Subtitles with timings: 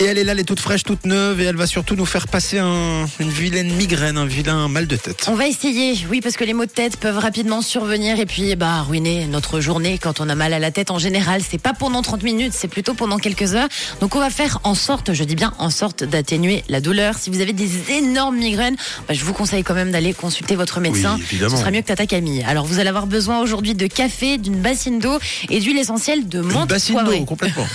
[0.00, 2.06] Et elle est là, elle est toute fraîche, toute neuve, et elle va surtout nous
[2.06, 5.24] faire passer un- une vilaine migraine, un vilain mal de tête.
[5.28, 8.54] On va essayer, oui, parce que les maux de tête peuvent rapidement survenir et puis
[8.54, 11.40] bah ruiner notre journée quand on a mal à la tête en général.
[11.48, 13.66] C'est pas pendant 30 minutes, c'est plutôt pendant quelques heures.
[14.00, 17.16] Donc on va faire en sorte, je dis bien en sorte d'atténuer la douleur.
[17.18, 18.76] Si vous avez des énormes migraines,
[19.08, 21.16] bah, je vous conseille quand même d'aller consulter votre médecin.
[21.18, 21.56] Oui, évidemment.
[21.56, 22.44] Ce sera mieux que Tata Camille.
[22.46, 25.18] Alors vous allez avoir besoin aujourd'hui de café, d'une bassine d'eau
[25.50, 27.18] et d'huile essentielle de Une menthe bassine poivrée.
[27.18, 27.66] d'eau, complètement.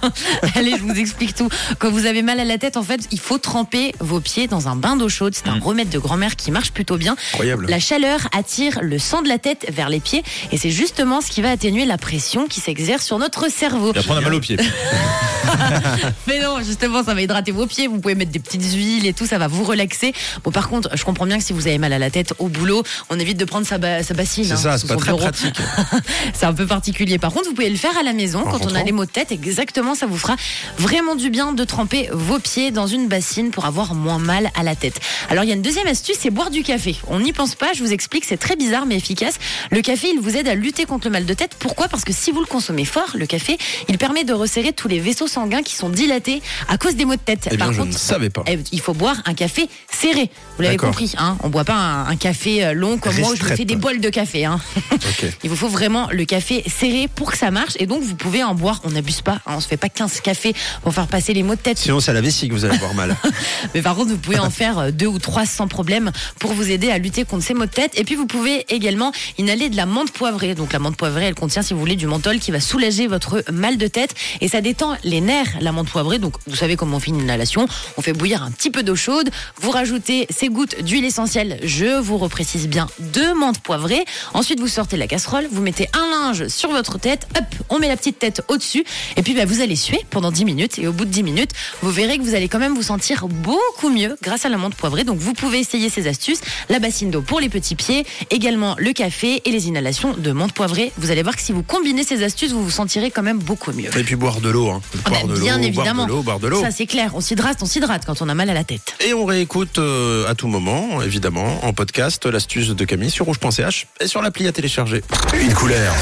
[0.54, 1.48] Allez, je vous explique tout.
[1.78, 4.68] Quand vous avez mal à la tête, en fait, il faut tremper vos pieds dans
[4.68, 5.34] un bain d'eau chaude.
[5.34, 7.16] C'est un remède de grand-mère qui marche plutôt bien.
[7.32, 7.66] Incroyable.
[7.68, 11.30] La chaleur attire le sang de la tête vers les pieds et c'est justement ce
[11.30, 13.92] qui va atténuer la pression qui s'exerce sur notre cerveau.
[13.94, 14.56] Et après, on a mal aux pieds.
[16.26, 17.86] Mais non, justement, ça va hydrater vos pieds.
[17.86, 20.12] Vous pouvez mettre des petites huiles et tout, ça va vous relaxer.
[20.44, 22.48] Bon, par contre, je comprends bien que si vous avez mal à la tête au
[22.48, 24.44] boulot, on évite de prendre sa, ba- sa bassine.
[24.44, 25.18] C'est hein, ça, c'est pas très bureau.
[25.18, 25.56] pratique.
[26.34, 27.18] C'est un peu particulier.
[27.18, 29.10] Par contre, vous pouvez le faire à la maison quand on a les maux de
[29.10, 29.32] tête.
[29.32, 30.36] Exactement, ça vous fera
[30.78, 34.62] vraiment du bien de tremper vos pieds dans une bassine pour avoir moins mal à
[34.62, 35.00] la tête.
[35.28, 36.96] Alors, il y a une deuxième astuce, c'est boire du café.
[37.08, 39.34] On n'y pense pas, je vous explique, c'est très bizarre mais efficace.
[39.70, 41.56] Le café, il vous aide à lutter contre le mal de tête.
[41.58, 41.88] Pourquoi?
[41.88, 43.58] Parce que si vous le consommez fort, le café,
[43.88, 47.14] il permet de resserrer tous les vaisseaux sanguins qui sont dilatés à cause des maux
[47.16, 47.48] de tête.
[47.50, 48.42] Eh bien, Par je contre, ne savais pas.
[48.46, 50.30] eh, il faut boire un café serré.
[50.56, 53.34] Vous l'avez compris, hein On boit pas un, un café euh, long comme moi où
[53.36, 53.68] je me fais Restrette.
[53.68, 54.44] des bols de café.
[54.44, 54.60] Hein
[55.44, 57.74] il vous faut vraiment le café serré pour que ça marche.
[57.78, 58.80] Et donc, vous pouvez en boire.
[58.84, 59.40] On n'abuse pas.
[59.46, 61.78] hein, on se fait pas 15 cafés pour faire passer les maux de tête.
[61.78, 63.16] Sinon, c'est à la vessie que vous allez avoir mal.
[63.74, 66.70] Mais par contre, vous pouvez en faire euh, deux ou trois sans problème pour vous
[66.70, 67.92] aider à lutter contre ces maux de tête.
[67.98, 70.54] Et puis, vous pouvez également inhaler de la menthe poivrée.
[70.54, 73.44] Donc, la menthe poivrée, elle contient, si vous voulez, du menthol qui va soulager votre
[73.50, 74.14] mal de tête.
[74.40, 76.18] Et ça détend les nerfs, la menthe poivrée.
[76.18, 77.66] Donc, vous savez comment on fait une inhalation.
[77.96, 79.30] On fait bouillir un petit peu d'eau chaude.
[79.60, 81.58] Vous rajoutez ces gouttes d'huile essentielle.
[81.62, 84.04] Je vous reprécise bien de menthe poivrée.
[84.34, 85.46] Ensuite, vous sortez la casserole.
[85.50, 87.26] Vous mettez un linge sur votre tête.
[87.38, 88.84] Hop, on met la petite tête au-dessus.
[89.16, 90.78] Et puis, bah, vous allez suer pendant 10 minutes.
[90.78, 91.39] Et au bout de 10 minutes,
[91.82, 94.74] vous verrez que vous allez quand même vous sentir beaucoup mieux grâce à la menthe
[94.74, 95.04] poivrée.
[95.04, 96.40] Donc, vous pouvez essayer ces astuces.
[96.68, 100.52] La bassine d'eau pour les petits pieds, également le café et les inhalations de menthe
[100.52, 100.92] poivrée.
[100.98, 103.72] Vous allez voir que si vous combinez ces astuces, vous vous sentirez quand même beaucoup
[103.72, 103.90] mieux.
[103.96, 104.70] Et puis boire de l'eau.
[104.70, 104.80] Hein.
[105.04, 105.94] Ah Boire de bien l'eau, évidemment.
[105.94, 106.60] Boire de l'eau, boire de l'eau.
[106.60, 107.12] Ça, c'est clair.
[107.14, 108.94] On s'hydrate, on s'hydrate quand on a mal à la tête.
[109.04, 113.86] Et on réécoute euh, à tout moment, évidemment, en podcast, l'astuce de Camille sur rouge.ch
[114.00, 115.02] et sur l'appli à télécharger.
[115.40, 115.94] Une couleur.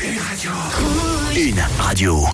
[0.00, 0.50] Une radio.
[1.36, 2.26] Une radio.